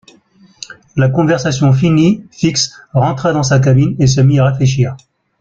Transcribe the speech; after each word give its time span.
La 0.95 1.09
conversation 1.09 1.73
finie, 1.73 2.23
Fix 2.31 2.75
rentra 2.91 3.33
dans 3.33 3.43
sa 3.43 3.59
cabine 3.59 3.95
et 3.99 4.07
se 4.07 4.19
mit 4.19 4.39
à 4.39 4.45
réfléchir. 4.45 4.97